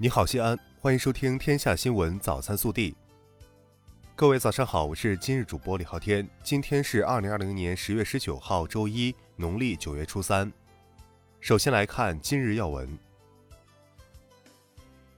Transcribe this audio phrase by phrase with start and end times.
[0.00, 2.92] 你好，西安，欢迎收听《天下新闻早餐速递》。
[4.14, 6.24] 各位早上好，我是今日主播李昊天。
[6.40, 10.52] 今天是二零二零年十月十九号，周一，农历九月初三。
[11.40, 12.96] 首先来看今日要闻。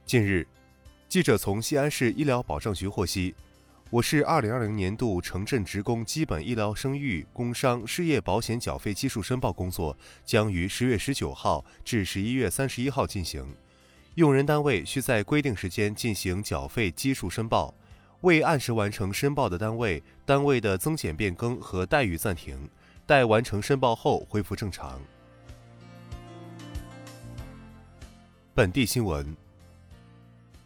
[0.06, 0.48] 近日，
[1.10, 3.34] 记者从西安市医疗保障局获悉，
[3.90, 9.94] 我市二零二零年度城镇职工基本医疗生育、工伤、失业保险缴费基数申报工作
[10.24, 13.46] 将于十月十九号至十一月三十一号进行。
[14.16, 17.72] 用人单位需在规定时间进行缴费基数申报，
[18.22, 22.68] 未按时完成申报的单位，单位的增减变更和待遇暂停，
[23.06, 25.00] 待完成申报后恢复正常。
[28.52, 29.34] 本地新闻。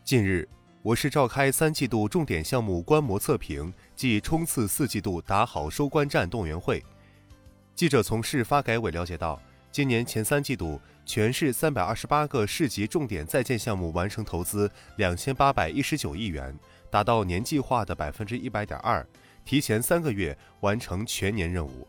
[0.02, 0.48] 近日，
[0.82, 6.82] 我市召开三季度重点项目观摩测评暨冲刺四季度打好收官战动员会。
[7.74, 9.40] 记者从市发改委了解到。
[9.74, 16.56] 今年前三季度，全市三百二十八个市级重点在建项目完成投资两千八百一十九亿元，
[16.92, 19.04] 达到年计划的百分之一百点二，
[19.44, 21.88] 提前三个月完成全年任务。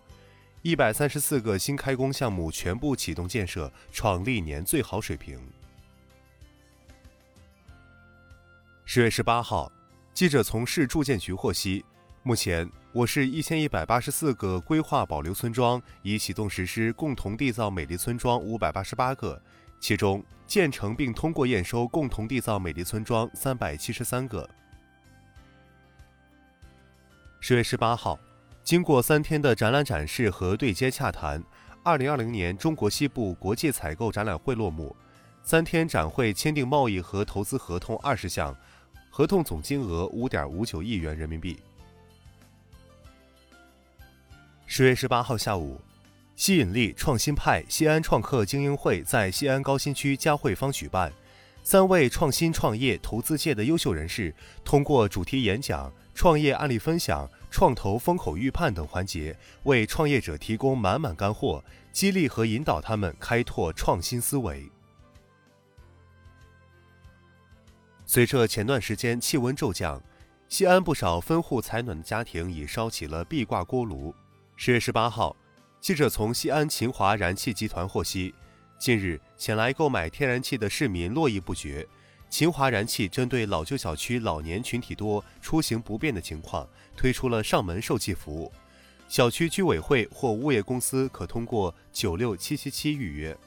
[0.63, 5.39] 一百三十四个新开工项目全部启动建设，创历年最好水平。
[8.83, 9.71] 十月十八号，
[10.11, 11.85] 记者从市住建局获悉。
[12.27, 19.39] 目前，我市一千一百八十四个规划保留村庄已启动实施共同缔造美丽村庄五百八十八个，
[19.79, 24.49] 其中建成并通过验收共同缔造美丽村庄三百七十三个。
[27.39, 28.17] 十月十八号，
[28.63, 31.43] 经过三天的展览展示和对接洽谈，
[31.83, 34.95] 二零二零年中国西部国际采购展览会落幕。
[35.43, 38.57] 三天展会签订贸易和投资合同二十项，
[39.11, 41.59] 合同总金额五点五九亿元人民币。
[44.77, 45.79] 十月十八号下午，
[46.35, 51.09] 吸引力创新派西安创客精英会在西安高新区嘉汇坊举办。
[51.63, 54.35] 三位创新创业投资界的优秀人士，
[54.65, 59.33] 通过主题演讲、创业案例分享、创投风口预判等环节，
[59.63, 61.63] 为创业者提供满满干货，
[61.93, 64.69] 激励和引导他们开拓创新思维。
[68.05, 70.03] 随着前段时间气温骤降，
[70.49, 74.13] 西安不少分户采暖的家庭已烧起了壁挂锅炉。
[74.57, 75.35] 十月十八号，
[75.81, 78.33] 记者从西安秦华燃气集团获悉，
[78.79, 81.85] 近日前来购买天然气的市民络绎不绝。
[82.29, 88.51] 秦华燃气针对老旧小区老年群体多、出行不便的情况，推出了上门售气服务。
[89.09, 93.37] 小区居委会或物业公司可通过九六七七七预约。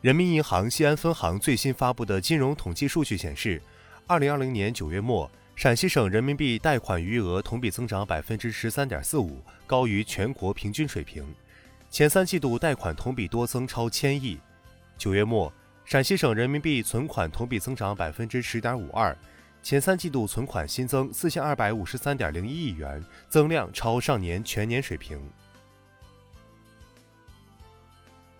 [0.00, 3.62] 人民银行西安分行最新发布的金融统计数据显示，
[4.08, 5.30] 二零二零年九月末。
[5.56, 11.24] 陕西省人民币贷款余额同比增长百分之十三点四五，高于全国平均水平。
[11.90, 14.38] 前三季度贷款同比多增超千亿。
[14.98, 15.50] 九月末，
[15.86, 19.16] 陕西省人民币存款同比增长百分之十点五二，
[19.62, 25.18] 前三季度存款新增四千二百五十三点零一亿元，增量超上年全年水平。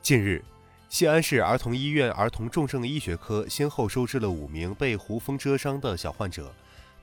[0.02, 0.44] 近日，
[0.90, 6.54] 西安市儿童医院儿童重症医学科先后收治了五名被胡蜂蛰伤的小患者。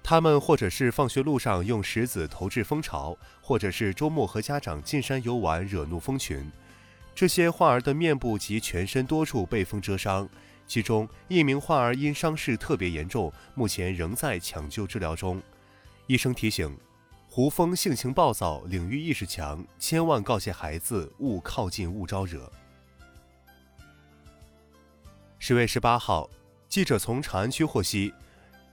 [0.03, 6.51] 他们或者是放学路上用石子投掷蜂巢，或者是周末和家长进山游玩惹怒蜂群。
[7.15, 10.27] 这些患儿的面部及全身多处被蜂蛰伤，
[10.67, 15.41] 其中一名患儿因伤势特别严重，目前仍在抢救治疗中。
[16.07, 16.77] 医生提醒：
[17.29, 22.51] 胡蜂性情暴躁，领域意识强，千万告诫孩子勿靠近，勿招惹。
[25.39, 26.29] 十月十八号，
[26.67, 28.13] 记者从长安区获悉。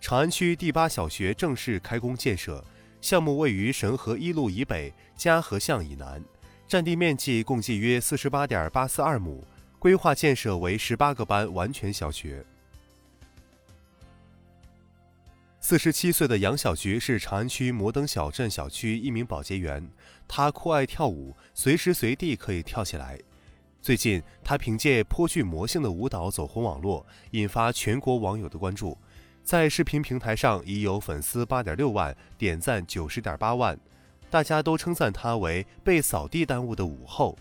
[0.01, 2.65] 长安区第八小学正式开工建设，
[3.03, 6.25] 项目位于神河一路以北、嘉禾巷以南，
[6.67, 9.45] 占地面积共计约四十八点八四二亩，
[9.79, 12.43] 规划建设为十八个班完全小学。
[15.61, 19.87] 四十七岁的杨小菊是长安区摩登小镇小区一名保洁员，
[20.27, 23.21] 她酷爱跳舞，随时随地可以跳起来。
[23.83, 28.97] 最近，她凭借颇具魔性的舞蹈走红网络，引发全国网友的关注。
[29.51, 33.77] 在视频平台上已有粉丝八点六万，点赞九十点八万，
[34.31, 37.37] 大家都称赞他为被扫地耽误的午后。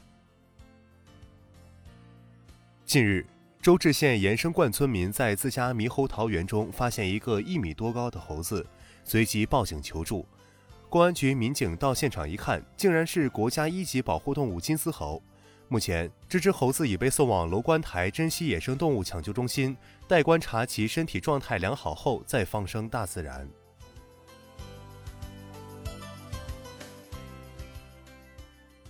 [2.83, 3.23] 近日，
[3.61, 8.65] 周至县延生观村民在自家猕猴桃园中发现一个一米多高的猴子，
[9.03, 10.25] 随即报警求助。
[10.89, 15.21] 公安局民警到现场一看，竟然是国家一级保护动物金丝猴。
[15.71, 19.77] 目前，这只猴子已被送往楼观台珍稀野生动物抢救中心，
[20.07, 23.47] 待观察其身体状态良好后再放生大自然。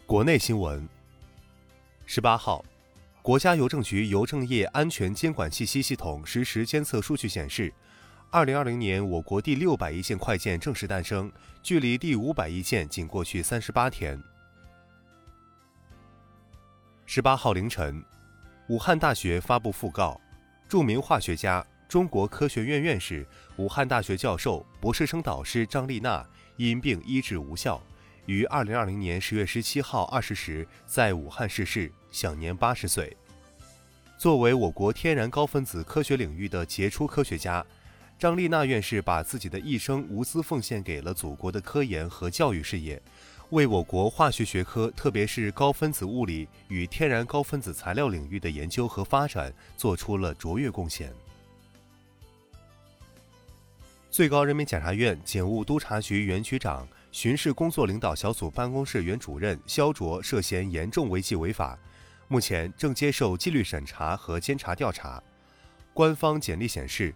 [0.05, 0.87] 国内新闻：
[2.05, 2.63] 十八号，
[3.21, 7.73] 国家邮政局邮政业安全监管信息系统实时监测数据显示，
[8.31, 11.29] 二零二零年我国第六百亿件快件正式诞生，
[11.61, 14.17] 距离第五百亿件仅过去三十八天。
[17.11, 18.05] 十八号凌晨，
[18.67, 20.21] 武汉大学发布讣告，
[20.67, 26.23] 著名化学家、中国科学院院士、武汉大学教授、博士生导师张丽娜
[26.57, 27.81] 因病医治无效。
[28.27, 33.17] 于二零二零年十月十七号二十时在武汉逝世，享年八十岁。
[34.15, 37.65] 作为我国天然高分子科学领域的杰出科学家，
[38.19, 43.01] 张丽娜院士把自己的一生无私奉献给了祖国的科研和教育事业，
[43.51, 51.11] 为我国化学学科，特别是高分子物理与天然高分子材料领域的研究和发展做出了卓越贡献。
[54.11, 56.87] 最高人民检察院检务督察局原局长。
[57.11, 61.75] 巡视工作领导小组办公室原主任肖卓涉嫌严重违纪违法，
[62.27, 65.21] 目前正接受纪律审查和监察调查。
[65.91, 67.11] 官方简历显示，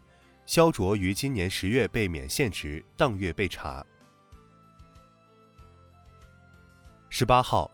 [0.47, 3.85] 肖卓于今年十月被免现职，当月被查。
[7.15, 7.69] 十八号，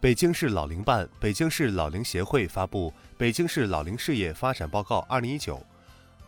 [0.00, 5.54] 北京市老龄办、北京市老龄协会发布《北京市老龄事业发展报告（二零一九）》。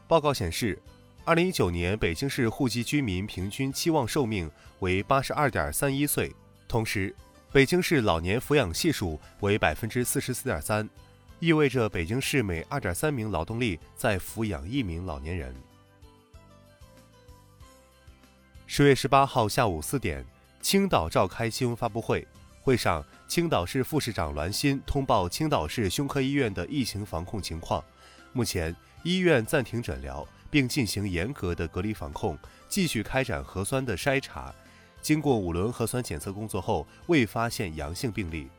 [0.06, 0.81] 报告显示。
[1.25, 4.49] 二零一九年，北京市户籍居民平均期望寿命
[4.79, 6.32] 为八十二点三一岁，
[6.69, 7.12] 同时，
[7.50, 10.88] 北京市老年抚养系数为百分之四十四点三，
[11.41, 15.53] 意味着北京市每二点三名劳动力在抚养一名老年人。
[18.69, 20.25] 十月十八号下午四点，
[20.61, 22.25] 青岛召开新闻发布会，
[22.62, 27.85] 会上，青岛市副市长栾鑫通报青岛市胸科医院的疫情防控情况，
[28.32, 30.26] 目前医院暂停诊疗。
[30.53, 32.38] 并进行严格的隔离防控，
[32.69, 34.55] 继续开展核酸的筛查。
[35.00, 38.50] 经过五轮核酸检测工作后，未发现阳性病例。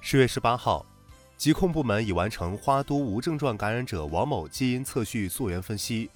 [0.00, 0.84] 十月十八号，
[1.36, 6.10] 疾控部门已完成花都无症状感染者王某基因测序溯源分析。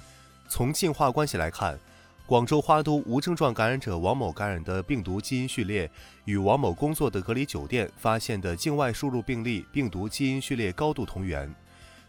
[0.48, 1.78] 从进化关系来看，
[2.28, 5.90] 广州花都无症状感染者王某感染的病毒基因序列
[6.26, 11.50] 与王某工作的隔离酒店发现的境外输入病例病毒基因序列高度同源。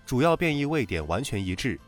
[0.05, 1.79] 主要变异位点完全一致，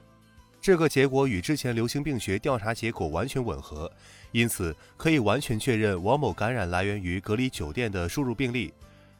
[0.62, 3.92] 这个结果与之前流行病学调查结果完全吻合，
[4.32, 8.74] 因此可以完全确认王某感染来源于隔离酒店的输入病例。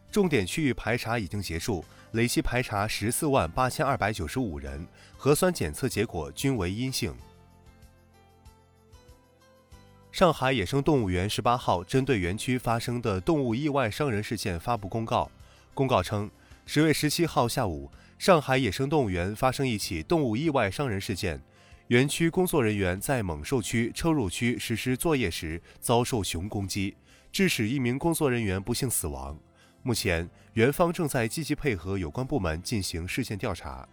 [0.10, 1.84] 重点区域排查已经结束，
[2.14, 4.88] 累计排查十四万八千二百九十五人，
[5.18, 7.14] 核酸检测结果均为阴性。
[10.12, 15.32] 上海野生动物园十八号针对园区发生的动物意外伤人事件发布公告，
[15.74, 16.30] 公告称，
[16.66, 17.90] 十月十七号下午。
[18.20, 21.42] 上海野生动物园发生一起动物意外伤人事件，
[21.88, 26.96] 园区工作人员在猛兽区车入区实施作业时遭受熊攻击，
[27.32, 29.40] 致使一名工作人员不幸死亡。
[29.82, 33.88] 目前，园方正在积极配合有关部门进行事件调查。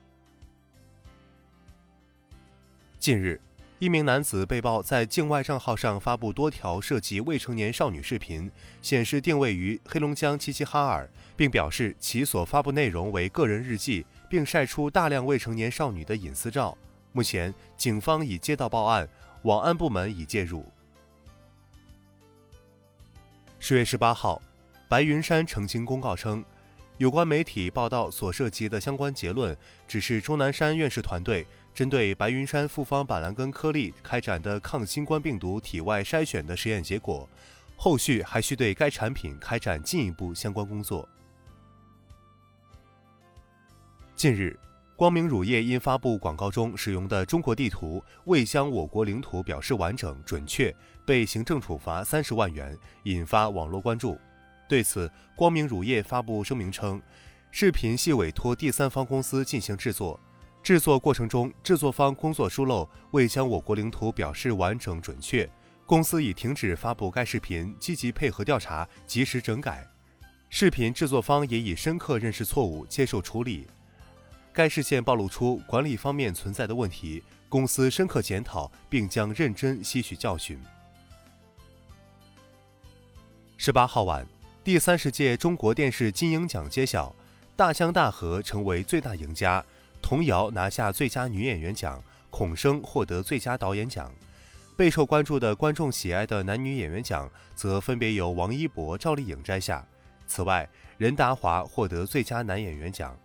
[2.99, 3.41] 近日，
[3.79, 8.51] 一名男子被曝在境外账号上发布多条涉及未成年少女视频，
[8.83, 14.05] 显示定位于黑龙江齐齐哈尔，并表示其所发布内容为个人日记。
[14.29, 16.77] 并晒出大量未成年少女的隐私照。
[17.13, 19.09] 目前，警方已接到报案，
[19.43, 20.65] 网安部门已介入。
[23.59, 24.43] 十月十八号，
[24.87, 26.45] 白云山澄清公告称，
[26.99, 37.28] 有关媒体报道所涉及的相关结论，只是钟南山院士团队针对白云山复方板蓝根颗粒开展的抗新冠病毒体外筛选的实验结果，
[37.76, 41.09] 后续还需对该产品开展进一步相关工作。
[44.17, 44.59] 近日，
[44.97, 50.75] 光明乳业因发布广告中使用的中国地图未将我国领土表示完整准确，
[51.07, 54.19] 被行政处罚三十万元，引发网络关注。
[54.69, 57.01] 对此，光明乳业发布声明称，
[57.51, 60.21] 视频系委托第三方公司进行制作，
[60.63, 65.49] 制作过程中制作方工作疏漏，未将我国领土表示完整准确，
[65.87, 69.89] 公司已停止发布该视频，积极配合调查，及时整改。
[70.51, 73.67] 视频制作方也已深刻认识错误，接受处理。
[74.53, 80.61] 该事件暴露出管理方面存在的问题，公司深刻检讨，并将认真吸取教训。
[83.57, 84.27] 十八号晚，
[84.65, 87.09] 第三十届中国电视金鹰奖揭晓，
[87.57, 89.65] 《大江大河》成为最大赢家，
[90.03, 94.12] 童瑶拿下最佳女演员奖，孔笙获得最佳导演奖。
[94.77, 99.87] 备受关注的观众喜爱的男女演员奖则分别由王一博、赵丽颖摘下。
[100.27, 103.19] 此外，任达华获得最佳男演员奖。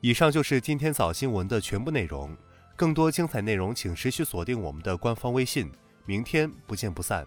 [0.00, 2.36] 以上就是今天早新闻的全部内容，
[2.76, 5.72] 更多精彩内容请持续锁定我们的官方微信，
[6.04, 7.26] 明天不见不散。